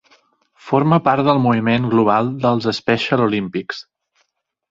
Forma 0.67 0.97
part 1.07 1.23
del 1.27 1.41
moviment 1.43 1.85
global 1.91 2.31
dels 2.45 2.69
Special 2.79 3.23
Olympics. 3.29 3.83